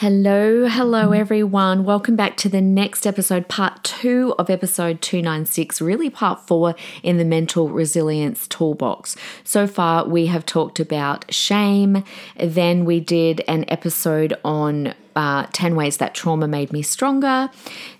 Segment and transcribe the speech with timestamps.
[0.00, 1.82] Hello, hello everyone.
[1.82, 7.16] Welcome back to the next episode, part two of episode 296, really part four in
[7.16, 9.16] the mental resilience toolbox.
[9.42, 12.04] So far, we have talked about shame,
[12.38, 17.48] then we did an episode on uh, 10 ways that trauma made me stronger.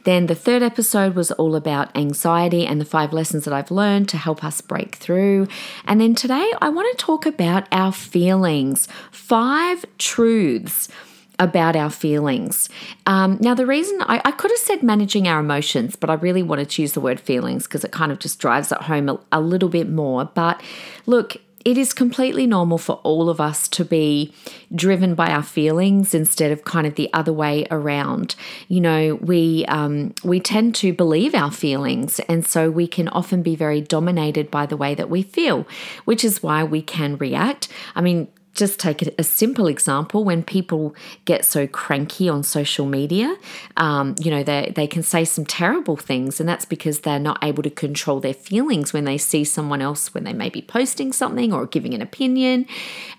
[0.04, 4.10] Then the third episode was all about anxiety and the five lessons that I've learned
[4.10, 5.48] to help us break through.
[5.86, 10.90] And then today, I want to talk about our feelings, five truths
[11.38, 12.68] about our feelings.
[13.06, 16.42] Um, now, the reason I, I, could have said managing our emotions, but I really
[16.42, 19.20] wanted to use the word feelings because it kind of just drives it home a,
[19.32, 20.24] a little bit more.
[20.24, 20.62] But
[21.06, 21.36] look,
[21.66, 24.32] it is completely normal for all of us to be
[24.72, 28.36] driven by our feelings instead of kind of the other way around.
[28.68, 33.42] You know, we um, we tend to believe our feelings, and so we can often
[33.42, 35.66] be very dominated by the way that we feel,
[36.04, 37.66] which is why we can react.
[37.96, 43.36] I mean, just take a simple example when people get so cranky on social media
[43.76, 47.38] um, you know they, they can say some terrible things and that's because they're not
[47.42, 51.12] able to control their feelings when they see someone else when they may be posting
[51.12, 52.66] something or giving an opinion.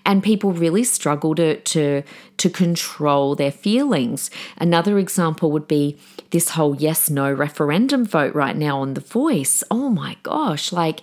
[0.04, 2.02] And people really struggle to to
[2.38, 4.30] to control their feelings.
[4.56, 5.98] Another example would be
[6.30, 9.62] this whole yes no referendum vote right now on the voice.
[9.70, 11.00] Oh my gosh like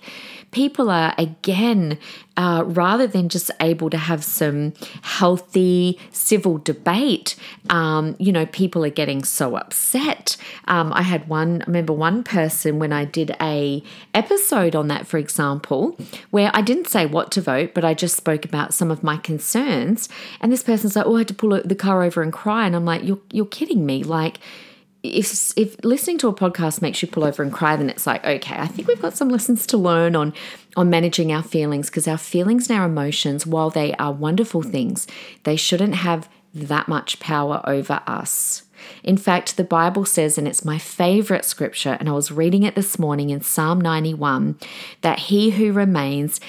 [0.50, 1.98] people are again
[2.36, 7.34] uh, rather than just able to have some healthy civil debate,
[7.70, 10.36] um, you know, people are getting so upset.
[10.68, 15.06] Um, I had one, I remember one person when I did a episode on that,
[15.06, 15.96] for example,
[16.30, 19.16] where I didn't say what to vote, but I just spoke about some of my
[19.16, 20.08] concerns.
[20.40, 22.76] And this person's like, "Oh, I had to pull the car over and cry," and
[22.76, 24.38] I'm like, "You're you're kidding me!" Like
[25.08, 28.24] if if listening to a podcast makes you pull over and cry, then it's like,
[28.24, 30.32] okay, I think we've got some lessons to learn on
[30.76, 35.06] on managing our feelings because our feelings and our emotions, while they are wonderful things,
[35.44, 38.62] they shouldn't have that much power over us.
[39.02, 42.74] In fact, the Bible says, and it's my favorite scripture, and I was reading it
[42.74, 44.58] this morning in Psalm 91,
[45.00, 46.40] that he who remains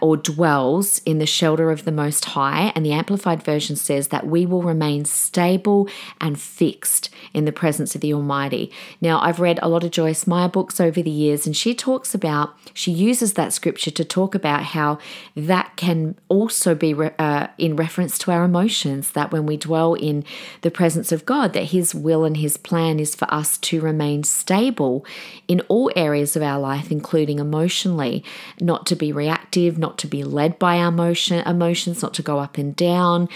[0.00, 2.72] or dwells in the shelter of the Most High.
[2.74, 5.88] And the Amplified Version says that we will remain stable
[6.20, 8.70] and fixed in the presence of the Almighty.
[9.00, 12.14] Now, I've read a lot of Joyce Meyer books over the years, and she talks
[12.14, 14.98] about, she uses that scripture to talk about how
[15.34, 20.24] that can also be uh, in reference to our emotions, that when we dwell in
[20.60, 24.22] the presence of God, that His will and His plan is for us to remain
[24.22, 25.04] stable
[25.48, 28.24] in all areas of our life, including emotionally,
[28.60, 32.38] not to be reactive not to be led by our emotion, emotions, not to go
[32.38, 33.28] up and down.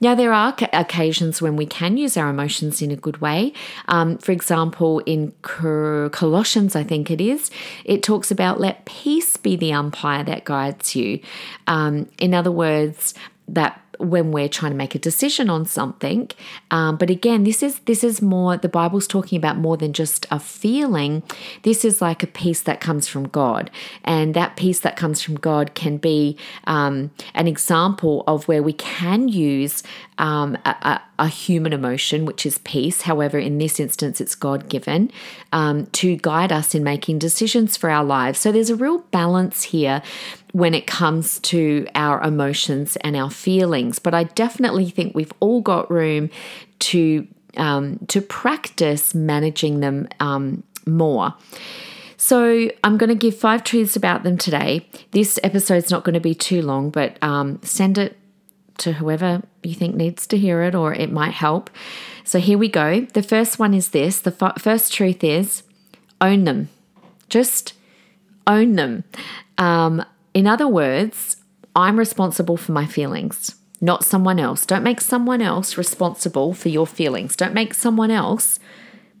[0.00, 3.52] Now, there are occasions when we can use our emotions in a good way.
[3.88, 7.50] Um, for example, in Colossians, I think it is,
[7.84, 11.20] it talks about let peace be the umpire that guides you.
[11.66, 13.14] Um, in other words,
[13.48, 16.28] that when we're trying to make a decision on something.
[16.70, 20.26] Um, but again, this is this is more the Bible's talking about more than just
[20.30, 21.22] a feeling.
[21.62, 23.70] This is like a peace that comes from God,
[24.04, 28.72] and that peace that comes from God can be um, an example of where we
[28.72, 29.82] can use
[30.18, 33.02] um, a, a, human emotion, which is peace.
[33.02, 35.10] However, in this instance, it's God given
[35.52, 38.38] um, to guide us in making decisions for our lives.
[38.38, 40.02] So there's a real balance here
[40.52, 43.98] when it comes to our emotions and our feelings.
[43.98, 46.30] But I definitely think we've all got room
[46.80, 51.34] to um, to practice managing them um, more.
[52.16, 54.86] So I'm going to give five truths about them today.
[55.10, 58.16] This episode's not going to be too long, but um, send it
[58.82, 61.70] to whoever you think needs to hear it or it might help.
[62.24, 63.00] So here we go.
[63.00, 65.62] The first one is this the f- first truth is
[66.20, 66.68] own them.
[67.28, 67.74] Just
[68.46, 69.04] own them.
[69.58, 71.36] Um, in other words,
[71.74, 74.66] I'm responsible for my feelings, not someone else.
[74.66, 77.36] Don't make someone else responsible for your feelings.
[77.36, 78.58] Don't make someone else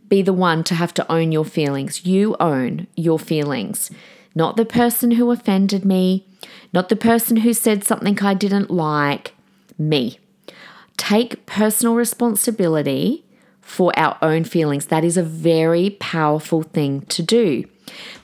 [0.08, 2.04] be the one to have to own your feelings.
[2.04, 3.90] You own your feelings,
[4.34, 6.26] not the person who offended me,
[6.72, 9.34] not the person who said something I didn't like,
[9.88, 10.18] me.
[10.96, 13.24] Take personal responsibility
[13.60, 14.86] for our own feelings.
[14.86, 17.64] That is a very powerful thing to do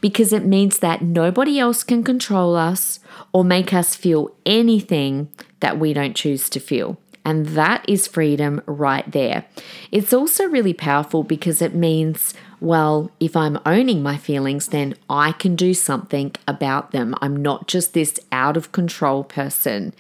[0.01, 3.01] because it means that nobody else can control us
[3.33, 5.29] or make us feel anything
[5.61, 6.99] that we don't choose to feel.
[7.25, 9.45] And that is freedom right there.
[9.93, 15.33] It's also really powerful because it means Well, if I'm owning my feelings, then I
[15.33, 17.15] can do something about them.
[17.21, 19.95] I'm not just this out of control person.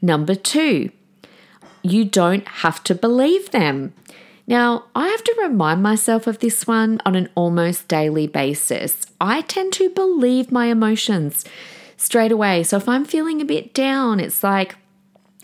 [0.00, 0.90] Number two,
[1.84, 3.92] you don't have to believe them.
[4.46, 9.06] Now, I have to remind myself of this one on an almost daily basis.
[9.20, 11.44] I tend to believe my emotions
[11.96, 12.62] straight away.
[12.62, 14.76] So if I'm feeling a bit down, it's like,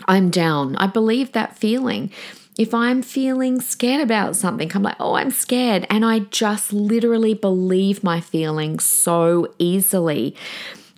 [0.06, 0.76] I'm down.
[0.76, 2.10] I believe that feeling.
[2.58, 5.86] If I'm feeling scared about something, I'm like, oh, I'm scared.
[5.88, 10.36] And I just literally believe my feelings so easily.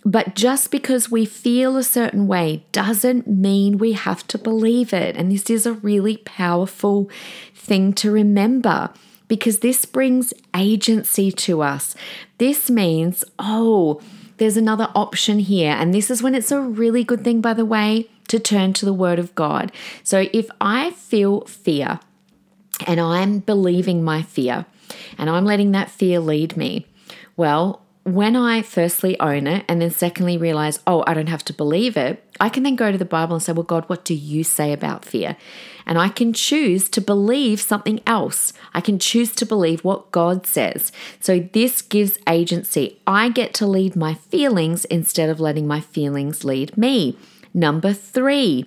[0.04, 5.16] But just because we feel a certain way doesn't mean we have to believe it.
[5.16, 7.08] And this is a really powerful
[7.54, 8.90] thing to remember
[9.28, 11.94] because this brings agency to us.
[12.38, 14.00] This means, oh,
[14.38, 15.72] there's another option here.
[15.72, 18.84] And this is when it's a really good thing, by the way, to turn to
[18.84, 19.70] the Word of God.
[20.02, 22.00] So if I feel fear
[22.87, 24.66] and I'm believing my fear
[25.16, 26.87] and I'm letting that fear lead me,
[27.37, 31.52] well, when I firstly own it and then secondly realize, oh, I don't have to
[31.52, 34.14] believe it, I can then go to the Bible and say, well, God, what do
[34.14, 35.37] you say about fear?
[35.87, 38.52] And I can choose to believe something else.
[38.75, 40.90] I can choose to believe what God says.
[41.20, 43.00] So this gives agency.
[43.06, 47.16] I get to lead my feelings instead of letting my feelings lead me.
[47.55, 48.66] Number three.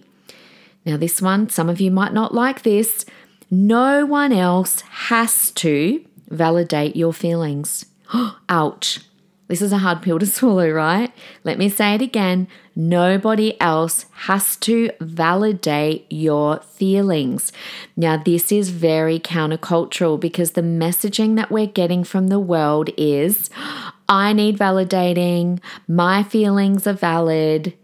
[0.86, 3.06] Now, this one, some of you might not like this.
[3.52, 7.86] No one else has to validate your feelings.
[8.50, 9.00] Ouch.
[9.48, 11.12] This is a hard pill to swallow, right?
[11.44, 12.48] Let me say it again.
[12.76, 17.52] Nobody else has to validate your feelings.
[17.96, 23.50] Now, this is very countercultural because the messaging that we're getting from the world is
[24.10, 27.76] I need validating, my feelings are valid.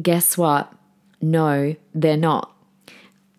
[0.00, 0.72] Guess what?
[1.22, 2.54] No, they're not.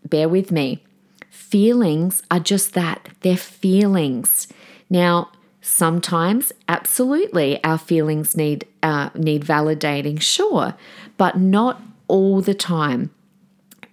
[0.08, 0.84] Bear with me.
[1.30, 4.48] Feelings are just that, they're feelings.
[4.90, 5.32] Now,
[5.62, 10.74] Sometimes, absolutely, our feelings need uh, need validating, sure,
[11.18, 13.12] but not all the time.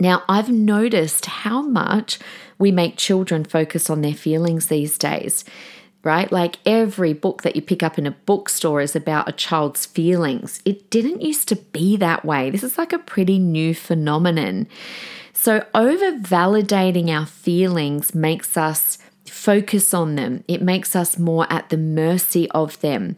[0.00, 2.18] Now, I've noticed how much
[2.58, 5.44] we make children focus on their feelings these days,
[6.02, 6.30] right?
[6.30, 10.62] Like every book that you pick up in a bookstore is about a child's feelings.
[10.64, 12.48] It didn't used to be that way.
[12.48, 14.68] This is like a pretty new phenomenon.
[15.34, 18.98] So, over validating our feelings makes us
[19.30, 20.44] focus on them.
[20.48, 23.16] It makes us more at the mercy of them.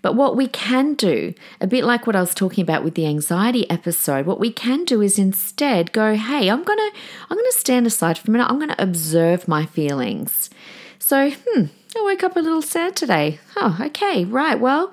[0.00, 3.06] But what we can do, a bit like what I was talking about with the
[3.06, 6.90] anxiety episode, what we can do is instead go, "Hey, I'm going to
[7.30, 8.48] I'm going to stand aside for a minute.
[8.48, 10.50] I'm going to observe my feelings."
[10.98, 11.64] So, hmm,
[11.96, 13.38] I woke up a little sad today.
[13.56, 14.58] Oh, okay, right.
[14.58, 14.92] Well,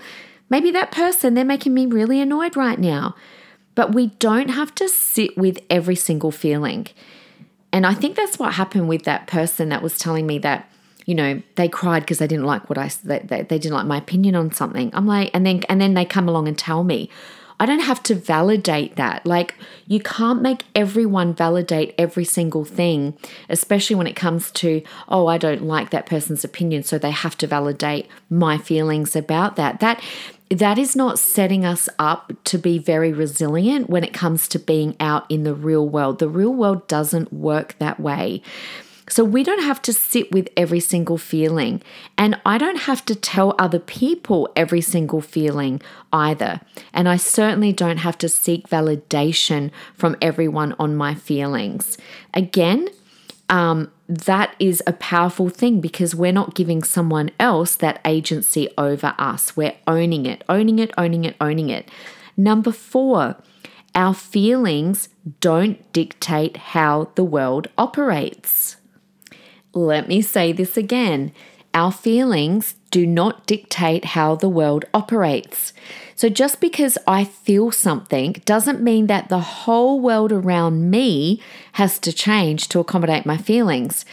[0.50, 3.16] maybe that person they're making me really annoyed right now.
[3.76, 6.88] But we don't have to sit with every single feeling.
[7.72, 10.70] And I think that's what happened with that person that was telling me that,
[11.06, 13.86] you know, they cried because they didn't like what I they, they, they didn't like
[13.86, 14.90] my opinion on something.
[14.94, 17.10] I'm like, and then and then they come along and tell me.
[17.60, 19.26] I don't have to validate that.
[19.26, 19.56] Like,
[19.88, 23.18] you can't make everyone validate every single thing,
[23.50, 27.38] especially when it comes to, oh, I don't like that person's opinion, so they have
[27.40, 29.80] to validate my feelings about that.
[29.82, 30.02] That
[30.50, 34.96] that is not setting us up to be very resilient when it comes to being
[35.00, 36.18] out in the real world.
[36.20, 38.42] The real world doesn't work that way.
[39.10, 41.82] So we don't have to sit with every single feeling.
[42.18, 45.82] And I don't have to tell other people every single feeling
[46.14, 46.62] either.
[46.94, 51.98] And I certainly don't have to seek validation from everyone on my feelings.
[52.34, 52.88] Again,
[53.50, 59.16] um, that is a powerful thing because we're not giving someone else that agency over
[59.18, 59.58] us.
[59.58, 61.90] We're owning it, owning it, owning it, owning it.
[62.38, 63.38] Number four,
[63.96, 68.78] our feelings don't dictate how the world operates.
[69.74, 71.32] Let me say this again.
[71.74, 75.74] Our feelings do not dictate how the world operates.
[76.16, 81.42] So just because I feel something doesn't mean that the whole world around me
[81.74, 84.04] has to change to accommodate my feelings.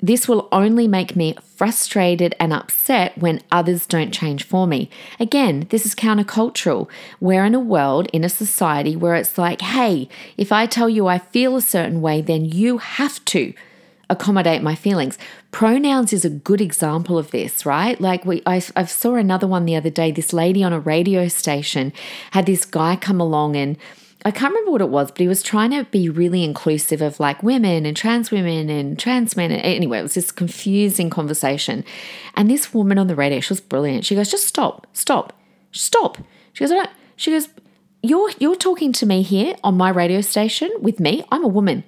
[0.00, 4.88] This will only make me frustrated and upset when others don't change for me.
[5.20, 6.88] Again, this is countercultural.
[7.20, 11.06] We're in a world, in a society where it's like, hey, if I tell you
[11.06, 13.52] I feel a certain way, then you have to
[14.12, 15.18] accommodate my feelings.
[15.50, 18.00] Pronouns is a good example of this, right?
[18.00, 20.12] Like we I, I saw another one the other day.
[20.12, 21.92] This lady on a radio station
[22.30, 23.76] had this guy come along and
[24.24, 27.18] I can't remember what it was, but he was trying to be really inclusive of
[27.18, 29.50] like women and trans women and trans men.
[29.50, 31.84] Anyway, it was this confusing conversation.
[32.34, 34.04] And this woman on the radio, she was brilliant.
[34.04, 35.32] She goes, just stop, stop,
[35.72, 36.18] stop.
[36.52, 37.48] She goes, I don't, she goes,
[38.02, 41.24] you're, you're talking to me here on my radio station with me.
[41.32, 41.82] I'm a woman.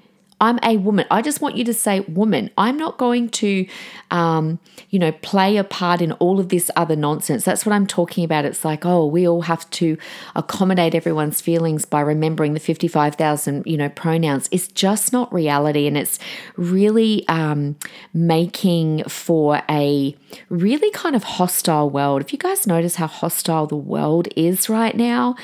[0.44, 1.06] I'm a woman.
[1.10, 2.50] I just want you to say woman.
[2.58, 3.66] I'm not going to,
[4.10, 4.58] um,
[4.90, 7.46] you know, play a part in all of this other nonsense.
[7.46, 8.44] That's what I'm talking about.
[8.44, 9.96] It's like, oh, we all have to
[10.36, 14.50] accommodate everyone's feelings by remembering the 55,000, you know, pronouns.
[14.52, 15.86] It's just not reality.
[15.86, 16.18] And it's
[16.56, 17.76] really um,
[18.12, 20.14] making for a
[20.50, 22.20] really kind of hostile world.
[22.20, 25.36] If you guys notice how hostile the world is right now,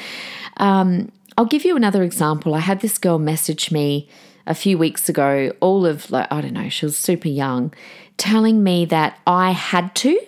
[0.59, 2.53] um, I'll give you another example.
[2.55, 4.07] I had this girl message me
[4.47, 7.73] a few weeks ago, all of like, I don't know, she was super young,
[8.17, 10.19] telling me that I had to,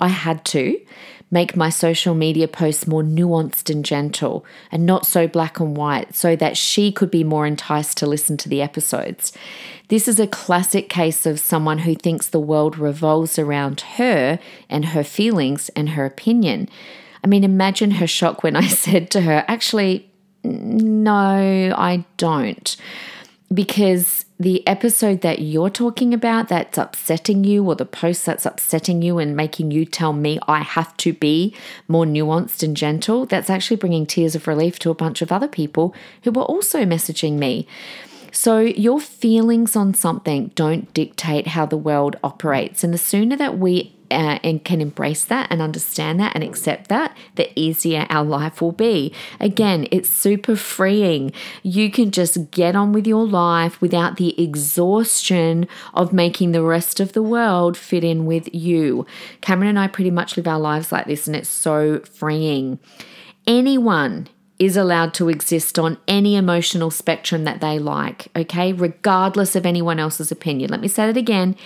[0.00, 0.80] I had to
[1.30, 6.14] make my social media posts more nuanced and gentle and not so black and white
[6.14, 9.32] so that she could be more enticed to listen to the episodes.
[9.88, 14.84] This is a classic case of someone who thinks the world revolves around her and
[14.86, 16.68] her feelings and her opinion.
[17.24, 20.08] I mean, imagine her shock when I said to her, actually,
[20.44, 22.76] no, I don't.
[23.54, 29.00] Because the episode that you're talking about that's upsetting you, or the post that's upsetting
[29.00, 31.54] you and making you tell me I have to be
[31.86, 35.46] more nuanced and gentle, that's actually bringing tears of relief to a bunch of other
[35.46, 35.94] people
[36.24, 37.68] who were also messaging me.
[38.34, 42.82] So, your feelings on something don't dictate how the world operates.
[42.82, 46.88] And the sooner that we uh, and can embrace that and understand that and accept
[46.88, 49.14] that, the easier our life will be.
[49.38, 51.32] Again, it's super freeing.
[51.62, 56.98] You can just get on with your life without the exhaustion of making the rest
[56.98, 59.06] of the world fit in with you.
[59.42, 62.80] Cameron and I pretty much live our lives like this, and it's so freeing.
[63.46, 64.28] Anyone
[64.64, 69.98] is allowed to exist on any emotional spectrum that they like, okay, regardless of anyone
[69.98, 70.70] else's opinion.
[70.70, 71.56] Let me say that again.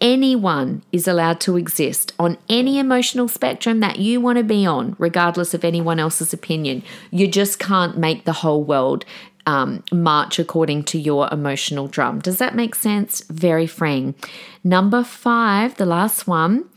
[0.00, 4.96] Anyone is allowed to exist on any emotional spectrum that you want to be on,
[4.98, 6.82] regardless of anyone else's opinion.
[7.10, 9.04] You just can't make the whole world
[9.46, 12.20] um, march according to your emotional drum.
[12.20, 13.22] Does that make sense?
[13.28, 14.14] Very freeing.
[14.62, 16.68] Number five, the last one,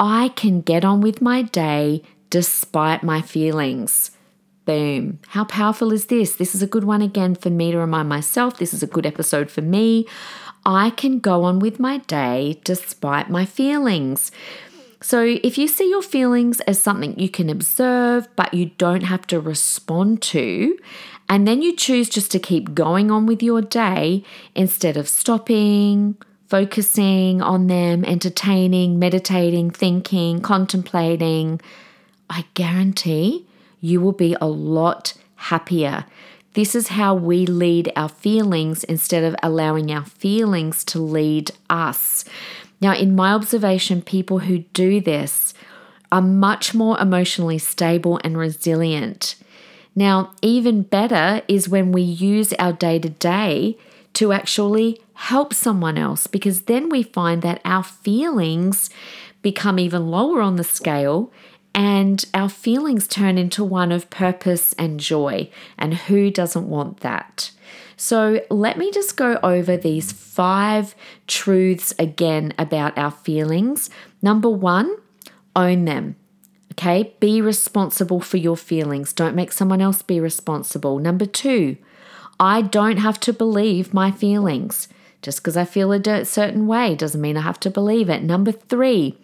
[0.00, 4.10] I can get on with my day despite my feelings.
[4.64, 5.18] Boom.
[5.28, 6.36] How powerful is this?
[6.36, 8.58] This is a good one again for me to remind myself.
[8.58, 10.06] This is a good episode for me.
[10.64, 14.30] I can go on with my day despite my feelings.
[15.00, 19.26] So, if you see your feelings as something you can observe, but you don't have
[19.28, 20.78] to respond to,
[21.28, 24.22] and then you choose just to keep going on with your day
[24.54, 26.16] instead of stopping,
[26.46, 31.60] focusing on them, entertaining, meditating, thinking, contemplating,
[32.30, 33.48] I guarantee
[33.82, 36.06] you will be a lot happier.
[36.54, 42.24] This is how we lead our feelings instead of allowing our feelings to lead us.
[42.80, 45.52] Now, in my observation, people who do this
[46.10, 49.34] are much more emotionally stable and resilient.
[49.94, 53.76] Now, even better is when we use our day to day
[54.14, 58.90] to actually help someone else because then we find that our feelings
[59.40, 61.32] become even lower on the scale
[61.74, 65.50] and our feelings turn into one of purpose and joy.
[65.78, 67.50] And who doesn't want that?
[67.96, 70.94] So, let me just go over these five
[71.26, 73.90] truths again about our feelings.
[74.20, 74.96] Number one,
[75.54, 76.16] own them.
[76.72, 79.12] Okay, be responsible for your feelings.
[79.12, 80.98] Don't make someone else be responsible.
[80.98, 81.76] Number two,
[82.40, 84.88] I don't have to believe my feelings.
[85.20, 88.24] Just because I feel a certain way doesn't mean I have to believe it.
[88.24, 89.16] Number three,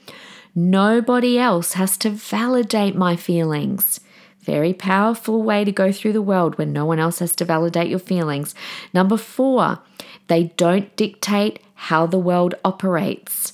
[0.54, 4.00] Nobody else has to validate my feelings.
[4.40, 7.88] Very powerful way to go through the world when no one else has to validate
[7.88, 8.54] your feelings.
[8.94, 9.80] Number four,
[10.28, 13.52] they don't dictate how the world operates.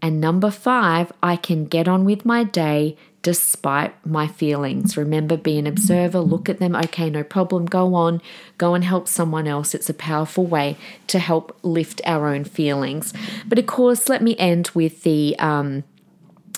[0.00, 4.96] And number five, I can get on with my day despite my feelings.
[4.96, 6.76] Remember, be an observer, look at them.
[6.76, 8.22] Okay, no problem, go on,
[8.56, 9.74] go and help someone else.
[9.74, 10.76] It's a powerful way
[11.08, 13.12] to help lift our own feelings.
[13.48, 15.82] But of course, let me end with the um,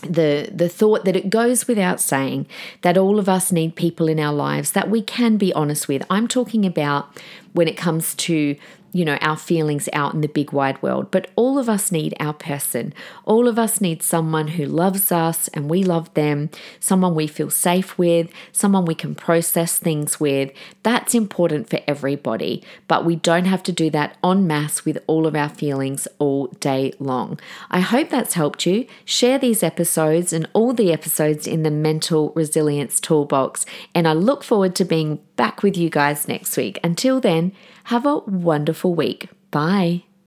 [0.01, 2.47] the the thought that it goes without saying
[2.83, 6.05] that all of us need people in our lives that we can be honest with.
[6.11, 7.09] I'm talking about
[7.53, 8.57] when it comes to
[8.99, 11.09] you know, our feelings out in the big wide world.
[11.13, 12.93] But all of us need our person.
[13.25, 16.51] All of us need someone who loves us and we love them,
[16.81, 20.51] someone we feel safe with, someone we can process things with.
[20.83, 22.65] That's important for everybody.
[22.89, 26.49] But we don't have to do that en masse with all of our feelings all
[26.59, 27.39] day long.
[27.71, 28.89] I hope that's helped you.
[29.05, 33.65] Share these episodes and all the episodes in the Mental Resilience Toolbox.
[33.95, 36.81] And I look forward to being back with you guys next week.
[36.83, 37.53] Until then,
[37.89, 39.29] have a wonderful week.
[39.51, 40.05] Bye.